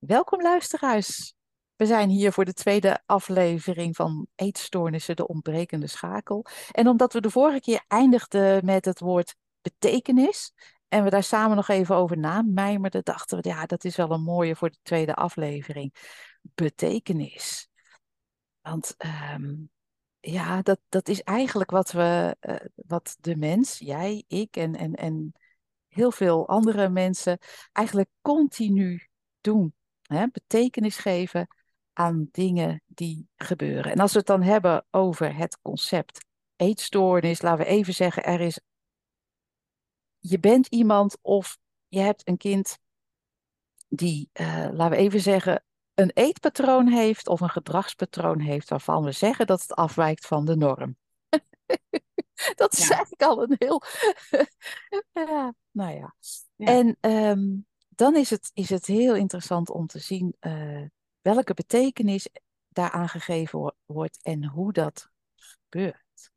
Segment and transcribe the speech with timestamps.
[0.00, 1.34] Welkom luisteraars.
[1.76, 6.46] We zijn hier voor de tweede aflevering van Eetstoornissen, de ontbrekende schakel.
[6.70, 10.52] En omdat we de vorige keer eindigden met het woord betekenis
[10.88, 14.22] en we daar samen nog even over namijmerden, dachten we, ja, dat is wel een
[14.22, 15.94] mooie voor de tweede aflevering.
[16.40, 17.68] Betekenis.
[18.60, 19.54] Want ehm,
[20.20, 24.94] ja, dat, dat is eigenlijk wat we, eh, wat de mens, jij, ik en, en,
[24.94, 25.32] en
[25.88, 27.38] heel veel andere mensen
[27.72, 29.08] eigenlijk continu
[29.40, 29.74] doen.
[30.14, 30.26] Hè?
[30.28, 31.48] Betekenis geven
[31.92, 33.92] aan dingen die gebeuren.
[33.92, 36.24] En als we het dan hebben over het concept
[36.56, 38.60] eetstoornis, laten we even zeggen, er is,
[40.18, 42.78] je bent iemand of je hebt een kind
[43.88, 45.64] die, uh, laten we even zeggen,
[45.94, 50.56] een eetpatroon heeft of een gedragspatroon heeft waarvan we zeggen dat het afwijkt van de
[50.56, 50.96] norm.
[52.54, 53.82] dat is eigenlijk al een heel.
[55.28, 56.14] ja, nou ja.
[56.56, 57.66] En um,
[58.00, 60.86] dan is het, is het heel interessant om te zien uh,
[61.20, 62.28] welke betekenis
[62.68, 66.30] daaraan gegeven wordt en hoe dat gebeurt.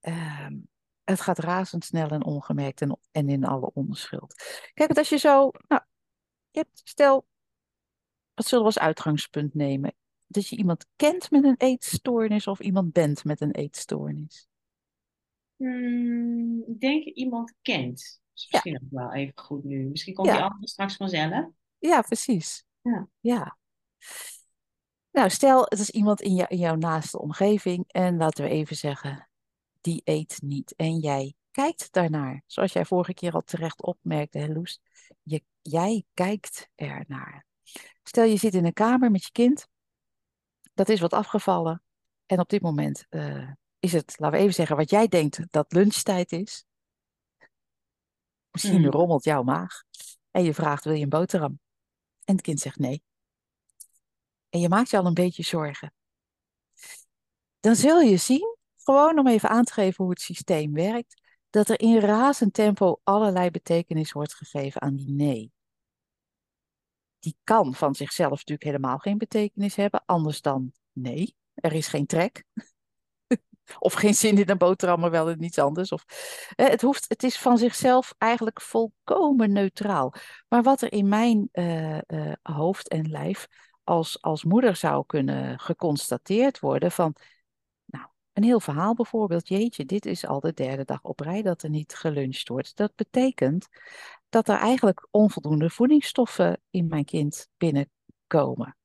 [0.00, 0.68] Um,
[1.04, 4.34] het gaat razendsnel en ongemerkt en, en in alle onschuld.
[4.74, 5.82] Kijk, als je zo, nou,
[6.50, 7.26] je hebt, stel,
[8.34, 9.94] wat zullen we als uitgangspunt nemen?
[10.26, 14.48] Dat je iemand kent met een eetstoornis of iemand bent met een eetstoornis?
[15.56, 19.84] Hmm, ik denk iemand kent is misschien ook wel even goed nu.
[19.84, 21.46] Misschien komt die andere straks vanzelf.
[21.78, 22.64] Ja, precies.
[22.80, 23.08] Ja.
[23.20, 23.56] ja.
[25.10, 28.76] Nou, stel, het is iemand in, jou, in jouw naaste omgeving en laten we even
[28.76, 29.28] zeggen,
[29.80, 30.74] die eet niet.
[30.76, 32.42] En jij kijkt daarnaar.
[32.46, 34.80] Zoals jij vorige keer al terecht opmerkte, hè, Loes.
[35.22, 37.46] Je, jij kijkt ernaar.
[38.02, 39.68] Stel, je zit in een kamer met je kind.
[40.74, 41.82] Dat is wat afgevallen.
[42.26, 45.72] En op dit moment uh, is het, laten we even zeggen, wat jij denkt dat
[45.72, 46.64] lunchtijd is.
[48.62, 48.90] Misschien mm.
[48.90, 49.82] rommelt jouw maag.
[50.30, 51.60] En je vraagt, wil je een boterham?
[52.24, 53.02] En het kind zegt nee.
[54.48, 55.94] En je maakt je al een beetje zorgen.
[57.60, 61.68] Dan zul je zien, gewoon om even aan te geven hoe het systeem werkt, dat
[61.68, 65.52] er in razend tempo allerlei betekenis wordt gegeven aan die nee.
[67.18, 72.06] Die kan van zichzelf natuurlijk helemaal geen betekenis hebben, anders dan nee, er is geen
[72.06, 72.44] trek.
[73.78, 75.92] Of geen zin in een boterham, maar wel in iets anders.
[75.92, 76.04] Of,
[76.54, 80.14] het, hoeft, het is van zichzelf eigenlijk volkomen neutraal.
[80.48, 83.46] Maar wat er in mijn uh, uh, hoofd en lijf
[83.84, 87.14] als, als moeder zou kunnen geconstateerd worden van...
[87.84, 89.48] Nou, een heel verhaal bijvoorbeeld.
[89.48, 92.76] Jeetje, dit is al de derde dag op rij dat er niet geluncht wordt.
[92.76, 93.68] Dat betekent
[94.28, 98.76] dat er eigenlijk onvoldoende voedingsstoffen in mijn kind binnenkomen.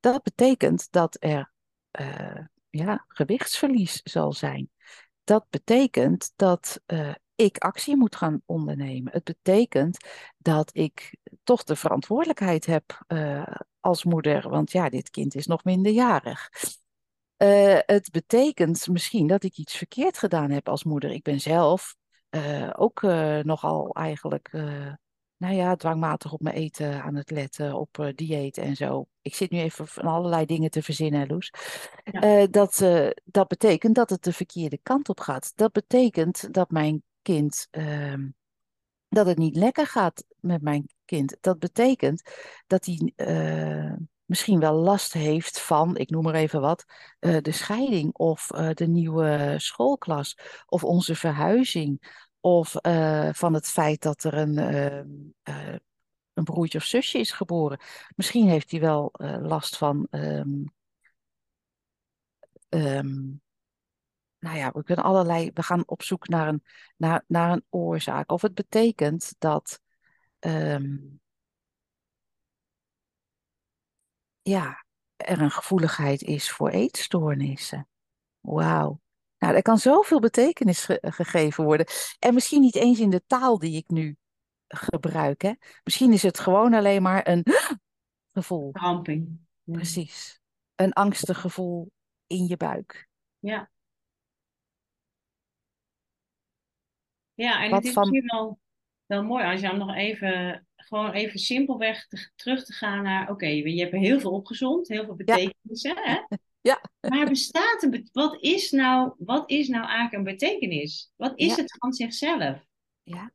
[0.00, 1.52] Dat betekent dat er...
[2.00, 2.44] Uh,
[2.76, 4.70] ja, gewichtsverlies zal zijn.
[5.24, 9.12] Dat betekent dat uh, ik actie moet gaan ondernemen.
[9.12, 10.06] Het betekent
[10.38, 13.46] dat ik toch de verantwoordelijkheid heb uh,
[13.80, 16.48] als moeder, want ja, dit kind is nog minderjarig.
[17.42, 21.10] Uh, het betekent misschien dat ik iets verkeerd gedaan heb als moeder.
[21.10, 21.96] Ik ben zelf
[22.72, 23.02] ook
[23.42, 24.50] nogal eigenlijk
[25.36, 29.06] nou ja, dwangmatig op mijn eten aan het letten, op uh, dieet en zo.
[29.22, 31.52] Ik zit nu even van allerlei dingen te verzinnen, Loes.
[32.04, 35.52] Uh, dat, uh, dat betekent dat het de verkeerde kant op gaat.
[35.54, 38.28] Dat betekent dat mijn kind, ehm,
[39.08, 41.36] dat het niet lekker gaat met mijn kind.
[41.40, 42.22] Dat betekent
[42.66, 43.12] dat hij
[44.24, 46.84] misschien wel last heeft van, ik noem maar even wat,
[47.18, 54.24] de scheiding of de nieuwe schoolklas of onze verhuizing of uh, van het feit dat
[54.24, 55.76] er een, uh, uh,
[56.32, 57.80] een broertje of zusje is geboren.
[58.14, 59.10] Misschien heeft hij wel
[59.40, 60.06] last van.
[60.10, 60.74] Um,
[62.68, 63.42] um,
[64.38, 65.50] nou ja, we kunnen allerlei.
[65.54, 66.62] We gaan op zoek naar een,
[66.96, 68.32] naar, naar een oorzaak.
[68.32, 69.80] Of het betekent dat.
[74.42, 74.84] Ja,
[75.16, 77.88] er een gevoeligheid is voor eetstoornissen.
[78.40, 79.00] Wauw.
[79.46, 81.86] Nou, er kan zoveel betekenis ge gegeven worden.
[82.18, 84.16] En misschien niet eens in de taal die ik nu
[84.68, 85.42] gebruik.
[85.42, 85.52] Hè?
[85.84, 87.44] Misschien is het gewoon alleen maar een
[88.36, 88.70] gevoel.
[88.72, 89.38] Ramping.
[89.64, 90.40] Precies.
[90.74, 91.90] Een angstig gevoel
[92.26, 93.08] in je buik.
[93.38, 93.70] Ja.
[97.34, 98.10] Ja, en Wat het is van...
[98.10, 98.58] misschien wel,
[99.06, 103.22] wel mooi als je dan nog even, gewoon even simpelweg te, terug te gaan naar,
[103.22, 106.26] oké, okay, je hebt heel veel opgezond, heel veel betekenissen, ja.
[106.28, 106.36] hè?
[106.66, 106.80] Ja.
[107.10, 111.12] Maar bestaat een wat is nou, wat is nou eigenlijk een betekenis?
[111.16, 112.64] Wat is het van zichzelf?
[113.02, 113.32] Ja.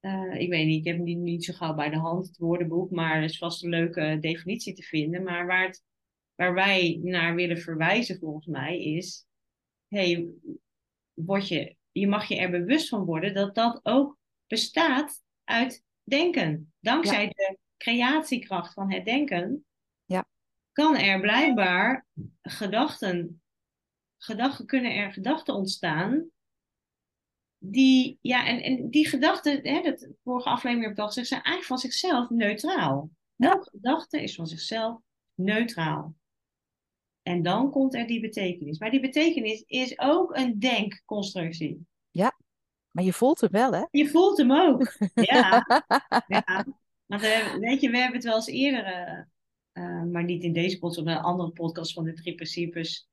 [0.00, 2.90] Uh, ik weet niet, ik heb niet, niet zo gauw bij de hand het woordenboek,
[2.90, 5.22] maar er is vast een leuke definitie te vinden.
[5.22, 5.82] Maar waar, het,
[6.34, 9.26] waar wij naar willen verwijzen volgens mij is,
[9.88, 10.28] hey,
[11.12, 16.72] word je, je mag je er bewust van worden dat dat ook bestaat uit denken.
[16.80, 19.64] Dankzij de creatiekracht van het denken
[20.04, 20.26] Ja.
[20.74, 22.06] Kan er blijkbaar
[22.42, 23.42] gedachten,
[24.18, 26.28] gedachten kunnen er gedachten ontstaan.
[27.58, 31.42] Die, ja, en, en die gedachten, hè, dat vorige aflevering heb ik al gezegd, zijn
[31.42, 33.10] eigenlijk van zichzelf neutraal.
[33.36, 33.52] Ja.
[33.52, 35.00] Elke gedachte is van zichzelf
[35.34, 36.14] neutraal.
[37.22, 38.78] En dan komt er die betekenis.
[38.78, 41.86] Maar die betekenis is ook een denkconstructie.
[42.94, 43.84] Maar je voelt hem wel, hè?
[43.90, 44.92] Je voelt hem ook.
[45.14, 45.64] Ja,
[46.26, 46.66] ja.
[47.06, 49.22] Want we, weet je, we hebben het wel eens eerder, eh,
[49.74, 53.08] eh, maar niet in deze podcast, maar een andere podcast van de drie principes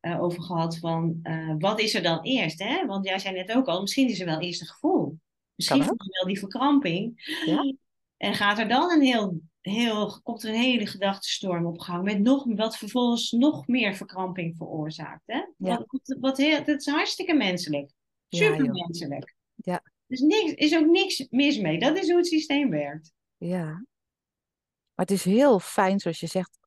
[0.00, 0.78] eh, over gehad.
[0.78, 2.58] Van eh, wat is er dan eerst?
[2.58, 2.86] Hè?
[2.86, 5.18] Want jij zei net ook al, misschien is er wel eerst een gevoel.
[5.54, 7.32] Misschien voel je wel die verkramping.
[7.46, 7.74] Ja.
[8.16, 12.04] En gaat er dan een heel, heel, komt er een hele gedachtenstorm op gang.
[12.04, 15.22] Met nog, wat vervolgens nog meer verkramping veroorzaakt.
[15.26, 15.44] Hè?
[15.56, 15.84] Ja.
[15.86, 17.90] Wat, wat heel, dat is hartstikke menselijk.
[18.28, 18.56] Ja, joh.
[18.56, 19.36] Supermenselijk.
[19.54, 19.82] Ja.
[20.06, 21.78] Dus niks, is ook niks mis mee.
[21.78, 23.12] Dat is hoe het systeem werkt.
[23.36, 23.84] Ja.
[25.00, 26.58] Maar het is heel fijn, zoals je zegt,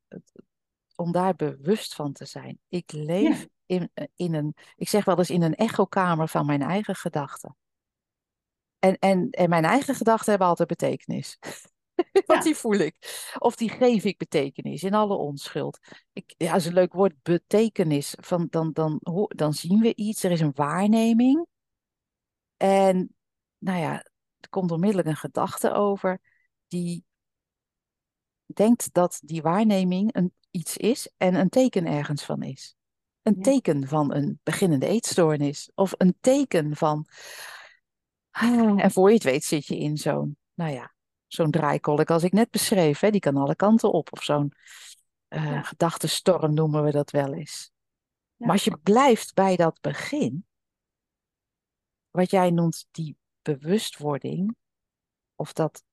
[0.96, 2.60] om daar bewust van te zijn.
[2.70, 6.96] Ik leef in, in een, ik zeg wel eens in een echokamer van mijn eigen
[6.96, 7.58] gedachten.
[8.80, 11.38] En, en, en mijn eigen gedachten hebben altijd betekenis.
[12.12, 12.42] Want Ja.
[12.42, 12.96] die voel ik.
[13.40, 15.80] Of die geef ik betekenis in alle onschuld.
[16.14, 18.16] Ik, ja, dat is een leuk woord, betekenis.
[18.20, 21.46] Van, dan, dan, dan zien we iets, er is een waarneming.
[22.58, 23.16] En
[23.58, 23.94] nou ja,
[24.40, 26.22] er komt onmiddellijk een gedachte over
[26.68, 27.06] die
[28.56, 32.76] denkt dat die waarneming een, iets is en een teken ergens van is.
[33.22, 33.42] Een Ja.
[33.42, 35.72] teken van een beginnende eetstoornis.
[35.76, 37.08] Of een teken van.
[38.32, 40.94] Ah, En voor je het weet zit je in zo'n, nou ja,
[41.28, 43.00] zo'n draaikolk als ik net beschreef.
[43.00, 44.12] Hè, die kan alle kanten op.
[44.12, 44.54] Of zo'n
[45.28, 45.62] eh Ja.
[45.62, 47.72] gedachtenstorm noemen we dat wel eens.
[48.36, 48.46] Ja.
[48.46, 50.46] Maar als je blijft bij dat begin,
[52.12, 54.56] wat jij noemt die bewustwording,
[55.36, 55.84] of dat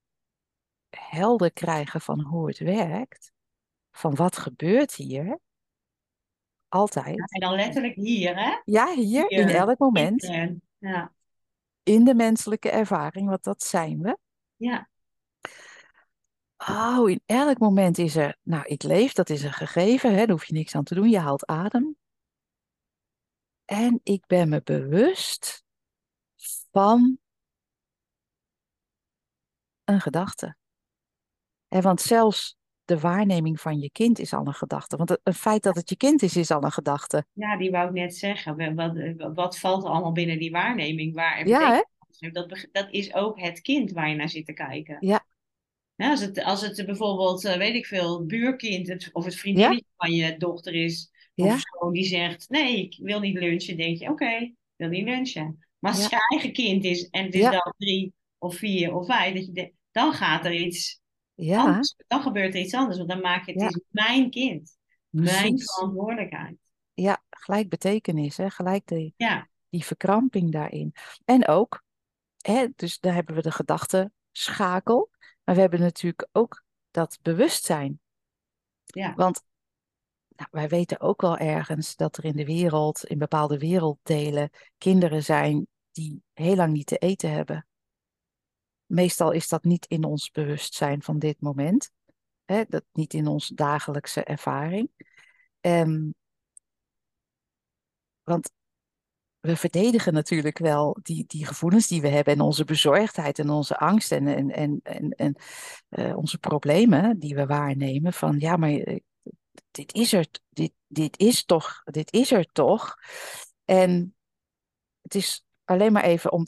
[0.90, 3.32] helder krijgen van hoe het werkt,
[3.90, 5.38] van wat gebeurt hier,
[6.68, 7.32] altijd.
[7.32, 8.60] En dan letterlijk hier, hè?
[8.64, 10.62] Ja, hier, in elk moment, Intern.
[10.78, 11.12] Ja.
[11.82, 14.18] in de menselijke ervaring, want dat zijn we.
[14.56, 14.88] ja.
[16.68, 20.30] Oh, in elk moment is er, nou, ik leef, dat is een gegeven, hè, daar
[20.30, 21.96] hoef je niks aan te doen, je haalt adem.
[23.64, 25.64] En ik ben me bewust
[26.70, 27.18] van
[29.84, 30.56] een gedachte.
[31.70, 34.96] Want zelfs de waarneming van je kind is al een gedachte.
[34.96, 37.24] Want het, het feit dat het je kind is, is al een gedachte.
[37.32, 38.74] Ja, die wou ik net zeggen.
[38.74, 38.92] Wat,
[39.34, 41.14] wat valt er allemaal binnen die waarneming?
[41.14, 41.84] Waar Ja,
[42.32, 44.96] dat, dat is ook het kind waar je naar zit te kijken.
[45.00, 45.24] Ja.
[45.94, 49.84] Ja, als, het, als het bijvoorbeeld, eh, weet ik veel, buurkind het, of het vriendinnetje
[49.96, 51.44] van je dochter is, Ja.
[51.54, 55.04] of zo, die zegt, nee, ik wil niet lunchen, denk je, oké, ik wil niet
[55.04, 55.66] lunchen.
[55.78, 56.04] Maar als Ja.
[56.08, 57.50] het je eigen kind is en het is Ja.
[57.50, 60.99] dan drie of vier of vijf, dat je dan gaat er iets
[61.42, 61.94] Ja, anders.
[62.06, 63.66] Dan gebeurt er iets anders, want dan maak je het Ja.
[63.68, 64.76] is mijn kind.
[65.08, 65.72] Mijn Precies.
[65.74, 66.56] verantwoordelijkheid.
[66.94, 68.50] ja, gelijk betekenis, hè?
[68.50, 70.94] gelijk die, Ja, die verkramping daarin.
[71.24, 71.82] En ook,
[72.36, 75.10] hè, dus daar hebben we de gedachtenschakel,
[75.44, 78.00] maar we hebben natuurlijk ook dat bewustzijn.
[78.84, 79.42] ja, Want
[80.36, 85.22] nou, wij weten ook wel ergens dat er in de wereld, in bepaalde werelddelen, kinderen
[85.24, 87.66] zijn die heel lang niet te eten hebben.
[88.90, 91.90] Meestal is dat niet in ons bewustzijn van dit moment,
[92.44, 94.90] hè, dat niet in onze dagelijkse ervaring.
[95.60, 96.10] Ehm,
[98.22, 98.50] want
[99.40, 103.78] we verdedigen natuurlijk wel die, die gevoelens die we hebben en onze bezorgdheid en onze
[103.78, 105.36] angst en, en, en, en,
[105.88, 108.12] eh, onze problemen die we waarnemen.
[108.12, 109.00] Van ja, maar eh,
[109.70, 112.96] dit is er, dit, dit is toch, dit is er toch.
[113.64, 114.14] En
[115.02, 116.46] het is alleen maar even om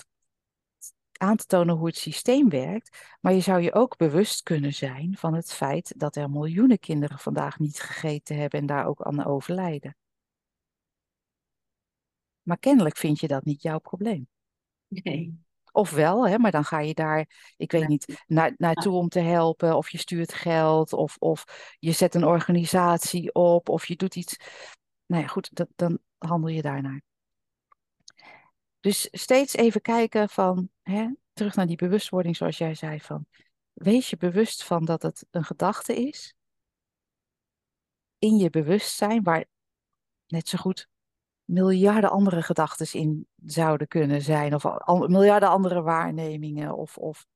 [1.23, 3.17] aan te tonen hoe het systeem werkt.
[3.21, 7.19] Maar je zou je ook bewust kunnen zijn van het feit dat er miljoenen kinderen
[7.19, 9.97] vandaag niet gegeten hebben en daar ook aan overlijden.
[12.43, 14.29] Maar kennelijk vind je dat niet jouw probleem.
[14.89, 15.41] nee.
[15.73, 19.21] Of wel, hè, maar dan ga je daar, ik weet niet, naar, naartoe om te
[19.21, 19.77] helpen.
[19.77, 20.93] Of je stuurt geld.
[20.93, 21.45] Of, of
[21.79, 23.69] je zet een organisatie op.
[23.69, 24.37] Of je doet iets.
[25.07, 27.03] Nou ja, goed, dat, dan handel je daarnaar.
[28.81, 33.27] Dus steeds even kijken van, hè, terug naar die bewustwording zoals jij zei van,
[33.73, 36.35] wees je bewust van dat het een gedachte is.
[38.19, 39.45] In je bewustzijn, waar
[40.27, 40.89] net zo goed
[41.45, 44.55] miljarden andere gedachten in zouden kunnen zijn.
[44.55, 47.27] Of al, miljarden andere waarnemingen of, of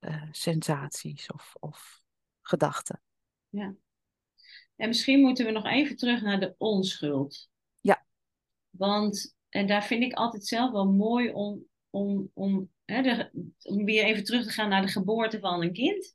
[0.00, 2.02] uh, sensaties of, of
[2.40, 3.02] gedachten.
[3.48, 3.74] Ja.
[4.76, 7.48] En misschien moeten we nog even terug naar de onschuld.
[7.80, 8.06] Ja.
[8.70, 13.30] Want, en daar vind ik altijd zelf wel mooi om, om, om, hè, de,
[13.62, 16.14] om weer even terug te gaan naar de geboorte van een kind.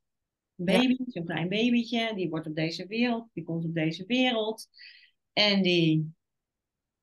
[0.55, 0.79] Een Ja.
[0.79, 4.67] baby, zo'n klein babytje, die wordt op deze wereld, die komt op deze wereld.
[5.33, 6.13] En die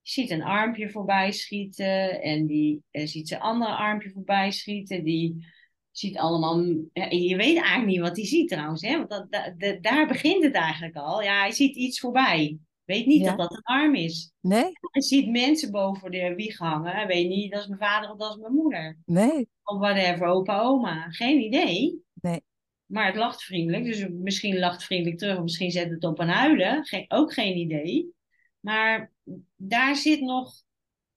[0.03, 5.05] ziet een armpje voorbij schieten en die eh, ziet zijn andere armpje voorbij schieten.
[5.05, 5.47] Die
[5.91, 6.59] ziet allemaal,
[6.93, 8.97] en je weet eigenlijk niet wat hij ziet trouwens, hè?
[8.97, 11.23] want dat, da- da- daar begint het eigenlijk al.
[11.23, 12.59] Ja, hij ziet iets voorbij.
[12.87, 13.29] Weet niet Ja.
[13.37, 14.33] dat dat een arm is.
[14.41, 16.93] Nee, Hij ziet mensen boven de wieg hangen.
[16.93, 18.99] Hij weet niet, dat is mijn vader of dat is mijn moeder.
[19.07, 21.11] nee, Of whatever, opa, oma.
[21.11, 22.03] Geen idee.
[22.15, 22.43] nee.
[22.87, 23.85] Maar het lacht vriendelijk.
[23.85, 25.37] Dus misschien lacht vriendelijk terug.
[25.37, 26.85] Of misschien zet het op een huilen.
[26.85, 28.15] Geen, ook geen idee.
[28.61, 29.13] Maar
[29.57, 30.53] daar zit nog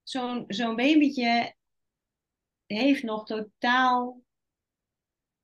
[0.02, 1.54] zo'n zo'n babytje.
[2.66, 4.20] Heeft nog totaal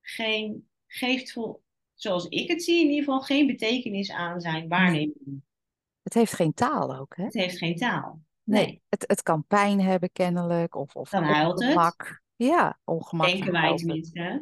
[0.01, 0.67] geen.
[0.87, 1.59] Geeft voor,
[1.93, 5.41] zoals ik het zie, in ieder geval geen betekenis aan zijn waarneming.
[6.07, 7.23] Het heeft geen taal ook, hè?
[7.23, 8.21] Het heeft geen taal.
[8.43, 11.67] Nee, het, het kan pijn hebben kennelijk, of, of Dan huilt het.
[11.69, 12.21] ongemak.
[12.35, 13.27] Ja, ongemak.
[13.27, 13.77] Denken wij het.
[13.77, 14.19] tenminste.
[14.19, 14.39] hè?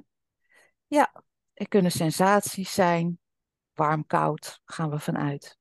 [1.54, 3.20] Er kunnen sensaties zijn,
[3.74, 5.58] warm, koud, gaan we vanuit.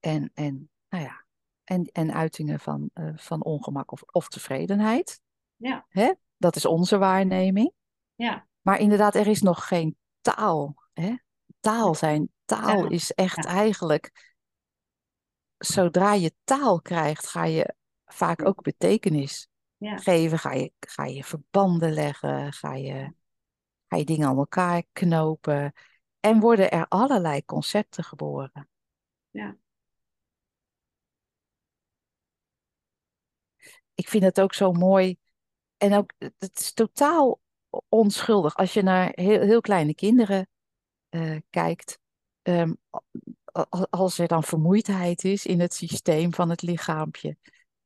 [0.00, 1.24] En, en, nou ja,
[1.64, 5.20] en, en uitingen van, eh, van ongemak of, of tevredenheid.
[5.56, 5.86] Ja.
[5.88, 6.12] Hè?
[6.36, 7.72] Dat is onze waarneming.
[8.14, 8.46] Ja.
[8.60, 10.74] Maar inderdaad, er is nog geen taal.
[10.92, 11.14] Hè?
[11.60, 12.88] Taal zijn, taal Ja.
[12.90, 13.50] is echt Ja.
[13.50, 14.34] eigenlijk,
[15.58, 19.96] zodra je taal krijgt, ga je vaak ook betekenis Ja.
[19.96, 20.38] geven.
[20.38, 23.12] Ga je, ga je verbanden leggen, ga je,
[23.88, 25.72] ga je dingen aan elkaar knopen.
[26.20, 28.68] En worden er allerlei concepten geboren.
[29.30, 29.56] Ja.
[33.94, 35.16] Ik vind het ook zo mooi.
[35.76, 37.40] En ook, het is totaal
[37.88, 38.56] onschuldig.
[38.56, 40.48] Als je naar heel, heel kleine kinderen
[41.08, 41.98] eh, kijkt.
[42.42, 42.72] ehm,
[43.90, 47.36] als er dan vermoeidheid is in het systeem van het lichaampje.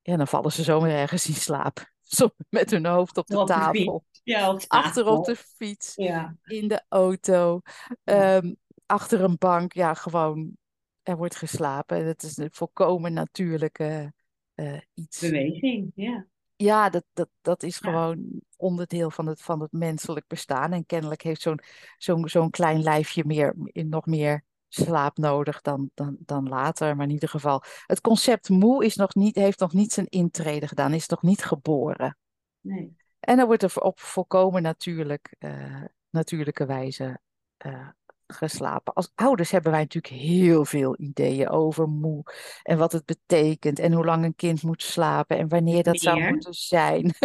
[0.02, 1.90] Ja, dan vallen ze zomaar ergens in slaap.
[2.48, 4.04] Met hun hoofd op de Op de tafel.
[4.22, 5.92] Ja, op Achter op de fiets.
[5.94, 6.36] Ja.
[6.44, 7.60] in de auto,
[8.04, 8.54] ehm,
[8.86, 9.72] achter een bank.
[9.72, 10.56] Ja, gewoon,
[11.02, 12.04] er wordt geslapen.
[12.04, 14.12] Dat is een volkomen natuurlijke
[14.54, 15.20] eh, iets.
[15.20, 16.26] Beweging, ja.
[16.56, 17.90] Ja, dat, dat, dat is Ja.
[17.90, 20.72] gewoon onderdeel van het, van het menselijk bestaan.
[20.72, 21.60] En kennelijk heeft zo'n
[21.96, 26.96] zo'n zo'n klein lijfje meer, nog meer slaap nodig dan, dan, dan later.
[26.96, 30.68] Maar in ieder geval, het concept moe is nog niet, heeft nog niet zijn intrede
[30.68, 32.16] gedaan, is nog niet geboren.
[32.60, 32.96] Nee.
[33.20, 37.20] En dan wordt er op volkomen natuurlijk, eh, natuurlijke wijze
[37.56, 37.88] eh,
[38.26, 38.92] geslapen.
[38.94, 42.22] Als ouders hebben wij natuurlijk heel veel ideeën over moe
[42.62, 46.28] en wat het betekent en hoe lang een kind moet slapen en wanneer dat zou
[46.28, 47.14] moeten zijn.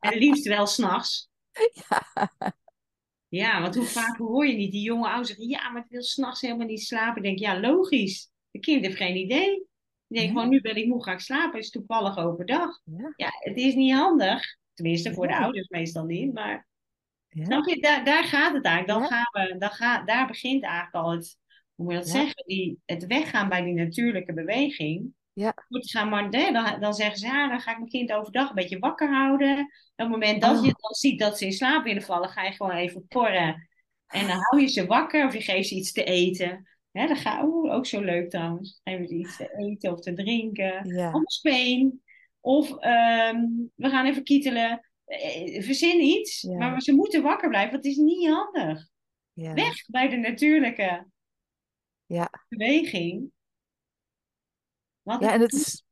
[0.00, 1.30] En liefst wel s'nachts.
[1.72, 2.30] ja,
[3.32, 6.02] Ja, want hoe vaak hoor je niet die jonge ouders zeggen, ja, maar ik wil
[6.02, 7.16] s'nachts helemaal niet slapen.
[7.16, 8.30] Ik denk, ja, logisch.
[8.50, 9.46] De kind heeft geen idee.
[9.48, 9.66] Denkt
[10.06, 10.26] Nee.
[10.28, 11.54] gewoon, nu ben ik moe, ga ik slapen.
[11.54, 12.80] Het is toevallig overdag.
[12.84, 14.56] ja, Ja, het is niet handig.
[14.74, 16.32] Tenminste, voor de ouders meestal niet.
[16.32, 16.66] Maar
[17.28, 19.00] ja, snap je, daar, daar gaat het eigenlijk.
[19.00, 21.38] Dan gaan we, dan ga, daar begint eigenlijk al het,
[21.74, 25.14] hoe moet je dat zeggen, die, het weggaan bij die natuurlijke beweging.
[25.34, 25.52] Ja.
[25.68, 26.08] Goed, gaan
[26.52, 29.56] dan, dan zeggen ze, ja, dan ga ik mijn kind overdag een beetje wakker houden.
[29.58, 30.64] En op het moment dat Oh.
[30.64, 33.68] je dan ziet dat ze in slaap willen vallen, ga je gewoon even porren.
[34.06, 36.68] En dan hou je ze wakker of je geeft ze iets te eten.
[36.90, 38.80] Hè, dan ga, oeh, ook zo leuk trouwens.
[38.84, 40.88] Geef ze iets te eten of te drinken.
[40.96, 42.02] ja, Of een speen.
[42.40, 43.40] Of ehm,
[43.74, 44.88] we gaan even kietelen.
[45.04, 46.40] Eh, Verzin iets.
[46.40, 46.56] Ja.
[46.56, 48.88] Maar ze moeten wakker blijven, want het is niet handig.
[49.32, 51.06] ja, Weg bij de natuurlijke
[52.06, 52.30] ja.
[52.48, 53.30] beweging.
[55.02, 55.84] Wat Ja, en het is,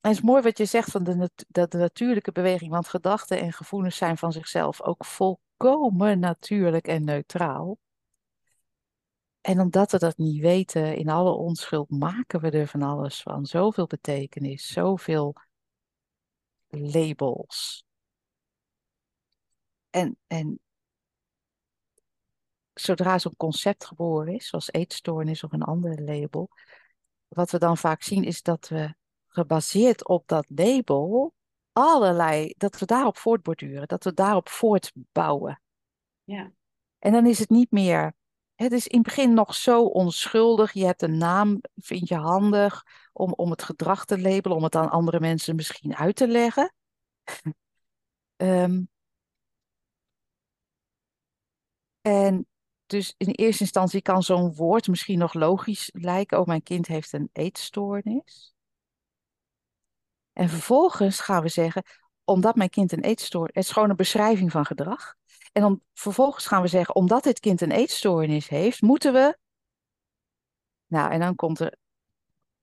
[0.00, 3.40] het is mooi wat je zegt van de, nat- dat de natuurlijke beweging, want gedachten
[3.40, 7.78] en gevoelens zijn van zichzelf ook volkomen natuurlijk en neutraal.
[9.40, 13.46] En omdat we dat niet weten, in alle onschuld maken we er van alles van.
[13.46, 15.34] Zoveel betekenis, zoveel
[16.68, 17.84] labels.
[19.90, 20.60] En, en
[22.74, 26.48] zodra zo'n concept geboren is, zoals eetstoornis of een ander label,
[27.28, 28.94] wat we dan vaak zien is dat we
[29.26, 31.34] gebaseerd op dat label
[31.72, 35.62] allerlei, dat we daarop voortborduren, dat we daarop voortbouwen.
[36.24, 36.52] Ja.
[36.98, 38.14] En dan is het niet meer,
[38.54, 40.72] het is in het begin nog zo onschuldig.
[40.72, 44.74] Je hebt een naam, vind je handig om, om het gedrag te labelen, om het
[44.74, 46.72] aan andere mensen misschien uit te leggen.
[48.36, 48.82] Ehm,
[52.00, 52.46] en
[52.86, 56.38] dus in eerste instantie kan zo'n woord misschien nog logisch lijken.
[56.40, 58.54] Oh, mijn kind heeft een eetstoornis.
[60.32, 61.82] En vervolgens gaan we zeggen,
[62.24, 63.54] omdat mijn kind een eetstoornis...
[63.54, 65.14] Het is gewoon een beschrijving van gedrag.
[65.52, 69.38] En dan vervolgens gaan we zeggen, omdat dit kind een eetstoornis heeft, moeten we...
[70.86, 71.76] Nou, en dan komt er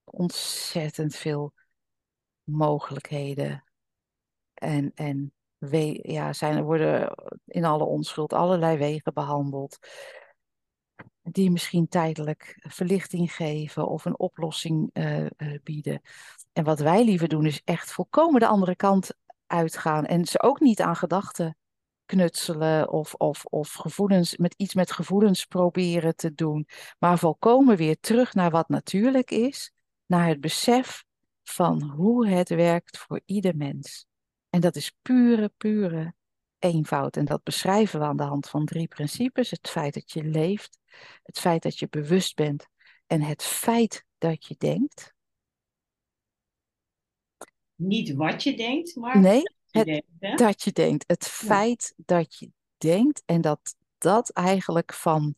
[0.04, 1.54] ontzettend veel
[2.44, 3.64] mogelijkheden.
[4.54, 5.34] En, en
[5.70, 7.14] we ja, zijn, worden
[7.46, 9.78] in alle onschuld allerlei wegen behandeld.
[11.22, 15.30] Die misschien tijdelijk verlichting geven of een oplossing uh, uh,
[15.64, 16.02] bieden.
[16.54, 19.12] En wat wij liever doen is echt volkomen de andere kant
[19.48, 20.06] uitgaan.
[20.06, 21.58] En ze ook niet aan gedachten
[22.06, 26.68] knutselen of, of, of gevoelens, met iets met gevoelens proberen te doen.
[27.00, 29.72] Maar volkomen weer terug naar wat natuurlijk is.
[30.06, 31.04] Naar het besef
[31.44, 34.06] van hoe het werkt voor ieder mens.
[34.54, 36.14] En dat is pure, pure
[36.60, 37.18] eenvoud.
[37.18, 39.50] En dat beschrijven we aan de hand van drie principes.
[39.50, 40.80] Het feit dat je leeft,
[41.24, 42.68] het feit dat je bewust bent
[43.08, 45.14] en het feit dat je denkt.
[47.76, 49.42] Niet wat je denkt, maar nee,
[49.72, 51.04] het, denkt, dat je denkt.
[51.08, 55.36] Het feit dat je denkt en dat dat eigenlijk van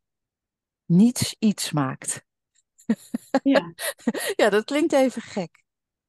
[0.86, 2.26] niets iets maakt.
[3.44, 3.74] Ja,
[4.42, 5.64] ja dat klinkt even gek.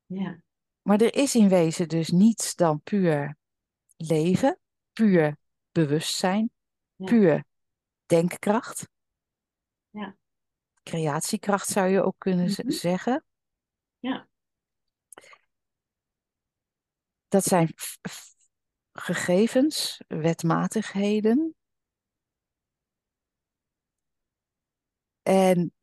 [0.06, 0.44] Ja.
[0.86, 3.36] Maar er is in wezen dus niets dan puur
[3.96, 4.58] leven,
[4.92, 5.36] puur
[5.72, 6.50] bewustzijn,
[6.96, 7.44] puur
[8.04, 8.88] denkkracht.
[9.90, 10.16] Ja.
[10.82, 13.24] Creatiekracht zou je ook kunnen mm zeggen.
[13.98, 14.28] Ja.
[17.28, 17.74] Dat zijn
[18.92, 21.56] gegevens, wetmatigheden.
[25.22, 25.74] En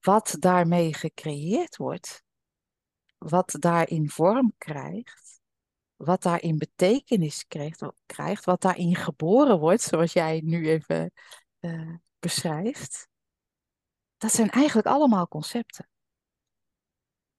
[0.00, 2.24] wat daarmee gecreëerd wordt,
[3.28, 5.40] wat daarin vorm krijgt,
[5.96, 11.12] wat daarin betekenis krijgt, krijgt wat daarin geboren wordt, zoals jij nu even
[11.60, 13.08] uh, beschrijft,
[14.16, 15.88] dat zijn eigenlijk allemaal concepten.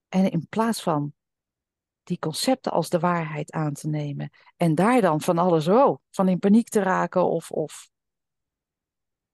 [0.08, 1.14] En in plaats van
[2.04, 6.28] die concepten als de waarheid aan te nemen en daar dan van alles oh, van
[6.28, 7.90] in paniek te raken of, of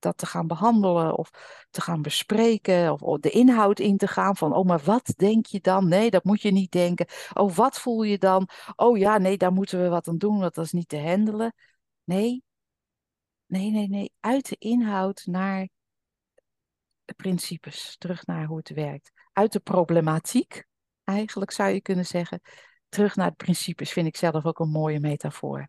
[0.04, 1.30] dat te gaan behandelen of
[1.70, 5.60] te gaan bespreken of de inhoud in te gaan van, oh, maar wat denk je
[5.60, 5.88] dan?
[5.88, 7.06] Nee, dat moet je niet denken.
[7.32, 8.48] Oh, wat voel je dan?
[8.76, 11.54] Oh ja, nee, daar moeten we wat aan doen, want dat is niet te handelen.
[12.04, 12.42] Nee,
[13.46, 15.68] nee, nee, nee, uit de inhoud naar
[17.04, 19.10] de principes, terug naar hoe het werkt.
[19.32, 20.64] Uit de problematiek,
[21.04, 22.40] eigenlijk zou je kunnen zeggen,
[22.88, 25.68] terug naar de principes, vind ik zelf ook een mooie metafoor.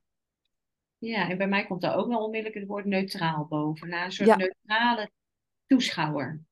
[1.05, 3.89] Ja, en bij mij komt daar ook nog onmiddellijk het woord neutraal boven.
[3.89, 5.11] Naar een soort neutrale
[5.65, 6.43] toeschouwer.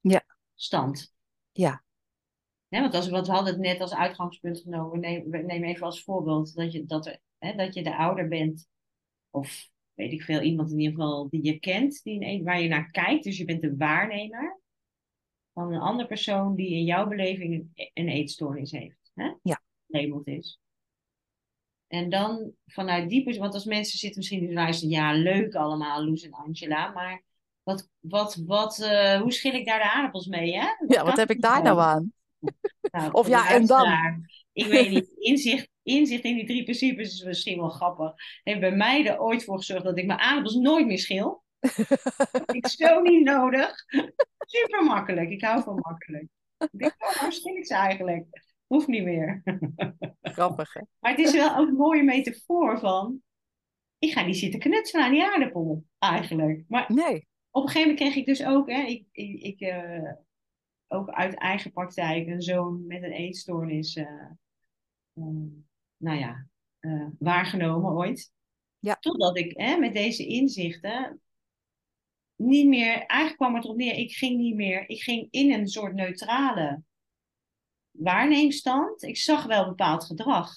[0.00, 0.24] Ja.
[0.54, 1.14] Stand.
[1.52, 1.84] Ja.
[2.68, 5.00] want als, wat we hadden het net als uitgangspunt genomen.
[5.00, 8.68] Neem, neem even als voorbeeld dat je, dat, er, hè, dat je de ouder bent.
[9.30, 12.02] Of weet ik veel, iemand in ieder geval die je kent.
[12.02, 13.24] Die waar je naar kijkt.
[13.24, 14.60] Dus je bent de waarnemer.
[15.52, 19.10] Van een andere persoon die in jouw beleving een eetstoornis heeft.
[19.14, 19.32] Hè?
[19.42, 19.62] Ja.
[19.86, 20.60] Labeld is.
[21.88, 26.22] En dan vanuit die want als mensen zitten misschien te luisteren, ja, leuk allemaal, Loes
[26.22, 27.22] en Angela, maar
[27.62, 30.66] wat, wat, wat, uh, hoe schil ik daar de aardappels mee, hè?
[30.88, 32.12] ja, wat heb ik daar nou aan?
[32.90, 34.26] Nou, of ja, en dan?
[34.52, 38.12] Ik weet niet, inzicht, inzicht in die drie principes is misschien wel grappig.
[38.42, 41.44] Heeft bij mij er ooit voor gezorgd dat ik mijn aardappels nooit meer schil.
[42.46, 43.74] ik zo niet nodig.
[44.38, 46.26] Super makkelijk, ik hou van makkelijk.
[46.58, 48.26] Ik denk, oh, schil ik ze eigenlijk?
[48.66, 49.42] Hoeft niet meer.
[50.22, 50.80] Grappig, hè?
[50.98, 53.22] Maar het is wel ook een mooie metafoor van...
[53.98, 56.64] Ik ga niet zitten knutselen aan die aardappel, eigenlijk.
[56.68, 57.26] Maar nee.
[57.50, 58.70] op een gegeven moment kreeg ik dus ook...
[58.70, 60.12] Hè, ik, ik, ik uh,
[60.86, 63.96] ook uit eigen praktijk een zoon met een eetstoornis...
[63.96, 64.30] Uh,
[65.14, 66.46] um, nou ja,
[66.80, 68.32] uh, waargenomen ooit.
[68.78, 68.94] Ja.
[68.94, 71.20] Totdat ik hè, met deze inzichten
[72.36, 75.68] niet meer, eigenlijk kwam het erop neer, ik ging niet meer, ik ging in een
[75.68, 76.82] soort neutrale
[77.98, 79.02] waarneemstand.
[79.02, 80.54] Ik zag wel bepaald gedrag,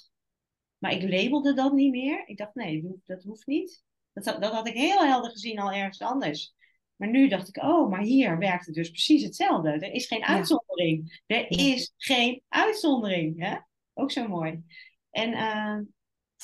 [0.78, 2.28] maar ik labelde dat niet meer.
[2.28, 3.84] Ik dacht, nee, dat hoeft niet.
[4.14, 6.54] Dat, dat had ik heel helder gezien al ergens anders.
[6.96, 9.70] Maar nu dacht ik, oh, maar hier werkt het dus precies hetzelfde.
[9.70, 11.22] Er is geen uitzondering.
[11.26, 13.40] Er is geen uitzondering.
[13.40, 13.58] Hè?
[13.94, 14.64] Ook zo mooi.
[15.10, 15.80] En, uh,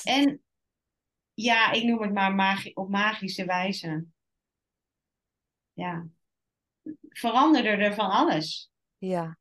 [0.04, 0.42] en
[1.34, 4.06] ja, ik noem het maar magi op magische wijze.
[5.72, 6.08] Ja,
[7.08, 8.70] veranderde er van alles.
[8.98, 9.38] Ja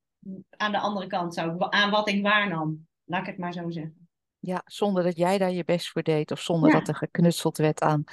[0.49, 2.87] aan de andere kant zou aan wat ik waarnam.
[3.03, 4.07] Laat ik het maar zo zeggen.
[4.39, 7.81] Ja, zonder dat jij daar je best voor deed of zonder dat er geknutseld werd
[7.81, 8.03] aan,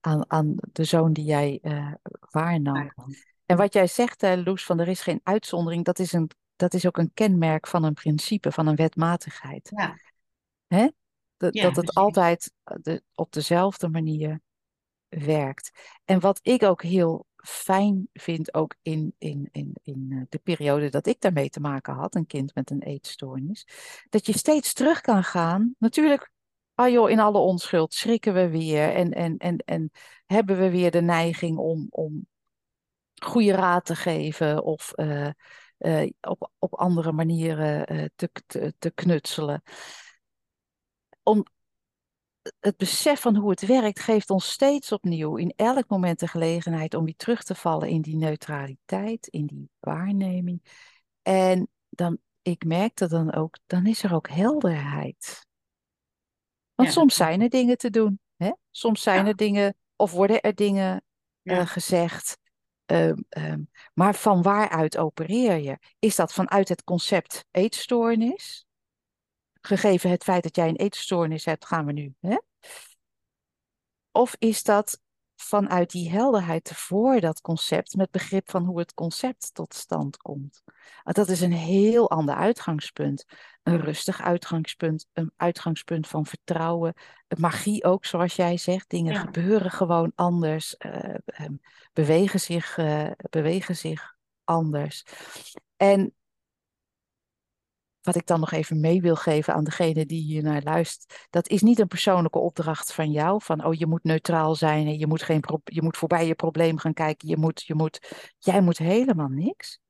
[0.00, 1.92] aan, aan de zoon die jij uh,
[2.30, 2.92] waarnam.
[3.46, 6.74] En wat jij zegt, uh, Loes, van er is geen uitzondering, dat is, een, dat
[6.74, 9.72] is ook een kenmerk van een principe, van een wetmatigheid.
[9.76, 9.98] Ja.
[10.66, 10.88] Hè?
[11.36, 14.40] Dat, dat het altijd de, op dezelfde manier
[15.08, 15.70] werkt.
[16.04, 20.88] En wat ik ook heel fijn vind, ook in, in, in, in eh, de periode
[20.88, 23.66] dat ik daarmee te maken had, een kind met een eetstoornis,
[24.08, 25.74] dat je steeds terug kan gaan.
[25.78, 26.30] Natuurlijk,
[26.74, 29.90] ah joh, in alle onschuld schrikken we weer en, en, en, en
[30.26, 32.26] hebben we weer de neiging om, om
[33.14, 35.30] goede raad te geven of uh,
[35.78, 39.62] uh, op, op andere manieren te, te, te knutselen.
[41.22, 41.44] Om,
[42.60, 46.94] het besef van hoe het werkt geeft ons steeds opnieuw in elk moment de gelegenheid
[46.94, 50.62] om weer terug te vallen in die neutraliteit, in die waarneming.
[51.22, 55.46] En dan, ik merkte dan ook, dan is er ook helderheid.
[56.74, 58.20] Want Ja, soms zijn er dingen te doen.
[58.36, 58.52] Hè?
[58.70, 59.30] Soms zijn Ja.
[59.30, 61.04] er dingen, of worden er dingen
[61.42, 62.38] eh, gezegd.
[62.86, 63.60] Ehm, ehm,
[63.94, 65.78] maar van waaruit opereer je?
[65.98, 68.66] Is dat vanuit het concept eetstoornis?
[69.62, 72.14] Gegeven het feit dat jij een eetstoornis hebt, gaan we nu.
[72.20, 72.36] Hè?
[74.10, 75.00] Of is dat
[75.36, 80.62] vanuit die helderheid voor dat concept, met begrip van hoe het concept tot stand komt?
[81.02, 83.24] Want dat is een heel ander uitgangspunt.
[83.62, 86.94] Een rustig uitgangspunt, een uitgangspunt van vertrouwen.
[87.38, 88.88] Magie ook, zoals jij zegt.
[88.90, 89.20] Dingen Ja.
[89.20, 91.54] gebeuren gewoon anders, eh, ehm,
[91.92, 95.04] bewegen, zich, eh, bewegen zich anders.
[95.76, 96.14] En
[98.02, 101.48] wat ik dan nog even mee wil geven aan degene die hier naar luistert, dat
[101.48, 105.06] is niet een persoonlijke opdracht van jou, van oh je moet neutraal zijn en je
[105.06, 108.78] moet, geen je moet voorbij je probleem gaan kijken, je moet, je moet, jij moet
[108.78, 109.80] helemaal niks.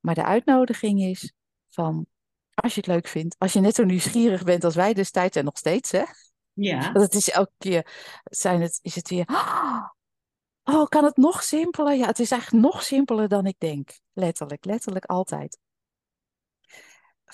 [0.00, 1.32] Maar de uitnodiging is
[1.70, 2.06] van,
[2.54, 5.44] als je het leuk vindt, als je net zo nieuwsgierig bent als wij destijds en
[5.44, 6.04] nog steeds, hè,
[6.52, 6.80] Ja.
[6.92, 7.86] want het is elke keer,
[8.24, 9.24] zijn het, is het weer,
[10.64, 11.94] oh, kan het nog simpeler?
[11.94, 13.98] Ja, het is eigenlijk nog simpeler dan ik denk.
[14.12, 15.58] Letterlijk, letterlijk altijd.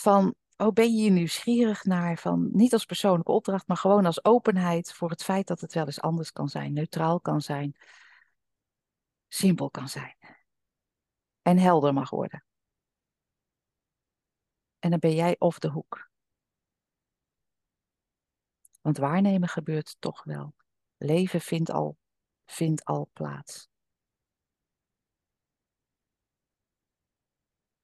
[0.01, 2.19] Van, oh, ben je hier nieuwsgierig naar?
[2.19, 5.87] Van, niet als persoonlijke opdracht, maar gewoon als openheid voor het feit dat het wel
[5.87, 7.77] eens anders kan zijn, neutraal kan zijn,
[9.29, 10.17] simpel kan zijn.
[11.43, 12.45] En helder mag worden.
[14.79, 16.11] En dan ben jij of de hoek.
[18.81, 20.55] Want waarnemen gebeurt toch wel.
[20.97, 21.99] Leven vindt al,
[22.45, 23.70] vindt al plaats.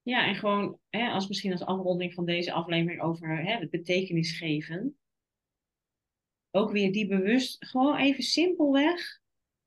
[0.07, 4.37] Ja, en gewoon hè, als misschien als afronding van deze aflevering over hè, het betekenis
[4.37, 4.97] geven.
[6.51, 9.19] Ook weer die bewust, gewoon even simpelweg,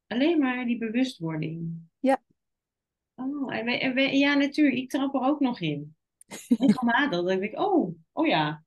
[0.07, 1.88] alleen maar die bewustwording.
[1.98, 2.22] Ja.
[3.14, 5.96] Oh, en we, en we- ja, natuurlijk, ik trap er ook nog in.
[6.48, 8.64] Regelmatig, dat ik denk, oh, oh ja,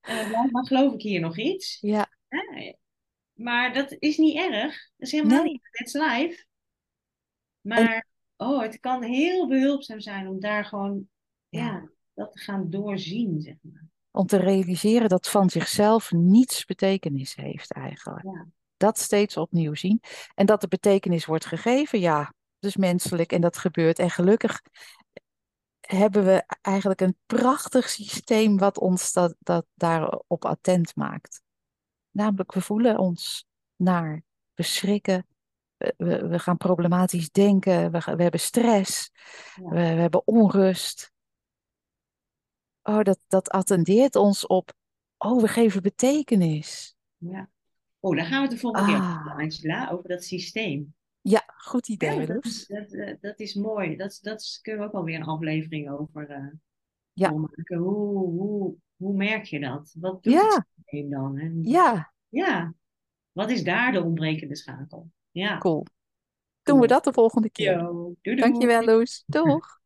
[0.00, 1.78] Eh blijkbaar geloof ik hier nog iets.
[1.80, 2.72] Ja, Hè?
[3.32, 4.90] Maar dat is niet erg.
[4.96, 5.52] Dat is helemaal Nee.
[5.52, 6.44] niet, that's life.
[7.60, 11.08] Maar, oh, het kan heel behulpzaam zijn om daar gewoon,
[11.48, 11.88] ja, Ja.
[12.14, 13.84] dat te gaan doorzien, zeg maar.
[14.10, 18.24] om te realiseren dat van zichzelf niets betekenis heeft eigenlijk.
[18.24, 18.46] Ja.
[18.76, 20.00] Dat steeds opnieuw zien.
[20.34, 23.98] En dat de betekenis wordt gegeven, ja, dus menselijk en dat gebeurt.
[23.98, 24.62] En gelukkig
[25.80, 31.42] hebben we eigenlijk een prachtig systeem wat ons dat, dat daarop attent maakt.
[32.10, 33.46] Namelijk, we voelen ons
[33.76, 34.22] naar,
[34.54, 35.26] we schrikken,
[35.76, 39.10] we, we, gaan problematisch denken, we, we hebben stress,
[39.54, 39.68] Ja.
[39.68, 41.12] we, we hebben onrust.
[42.82, 44.72] Oh, dat, dat attendeert ons op,
[45.18, 46.96] oh, we geven betekenis.
[47.16, 47.50] Ja.
[48.00, 49.36] Oh, daar gaan we de volgende keer over Ah.
[49.38, 50.94] Angela, over dat systeem.
[51.20, 53.96] Ja, goed idee, Ja, dat, is, dat, eh, dat is mooi.
[53.96, 56.46] Dat, dat kunnen we ook alweer een aflevering over eh,
[57.12, 57.30] Ja.
[57.30, 57.76] maken.
[57.76, 59.94] Hoe, hoe, hoe merk je dat?
[59.98, 60.48] Wat doet Ja.
[60.54, 61.38] het systeem dan?
[61.38, 62.74] En, Ja, ja,
[63.32, 65.10] wat is daar de ontbrekende schakel?
[65.36, 65.58] Ja.
[65.58, 65.86] cool.
[66.62, 67.72] Doen we dat de volgende keer.
[67.78, 68.36] Yo, doei doei.
[68.36, 69.22] Dankjewel, Loes.
[69.26, 69.78] Doeg.